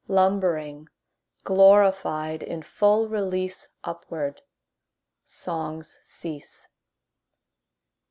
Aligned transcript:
lumbering 0.07 0.89
glorified 1.43 2.41
in 2.41 2.59
full 2.63 3.07
release 3.07 3.67
upward 3.83 4.41
songs 5.27 5.99
cease. 6.01 6.67